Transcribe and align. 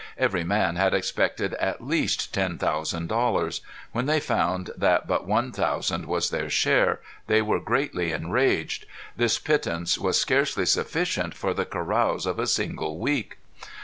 Every 0.17 0.43
man 0.43 0.77
had 0.77 0.95
expected 0.95 1.53
at 1.59 1.79
least 1.85 2.33
ten 2.33 2.57
thousand 2.57 3.05
dollars. 3.05 3.61
When 3.91 4.07
they 4.07 4.19
found 4.19 4.71
that 4.75 5.05
but 5.07 5.27
one 5.27 5.51
thousand 5.51 6.07
was 6.07 6.31
their 6.31 6.49
share 6.49 7.01
they 7.27 7.43
were 7.43 7.59
greatly 7.59 8.11
enraged. 8.11 8.87
This 9.15 9.37
pittance 9.37 9.99
was 9.99 10.19
scarcely 10.19 10.65
sufficient 10.65 11.35
for 11.35 11.53
the 11.53 11.65
carouse 11.65 12.25
of 12.25 12.39
a 12.39 12.47
single 12.47 12.97
week. 12.97 13.37